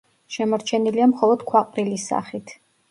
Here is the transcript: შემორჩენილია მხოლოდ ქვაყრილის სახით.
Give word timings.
შემორჩენილია 0.35 1.09
მხოლოდ 1.13 1.47
ქვაყრილის 1.53 2.11
სახით. 2.15 2.61